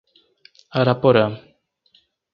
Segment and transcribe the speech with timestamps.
[0.79, 1.25] Araporã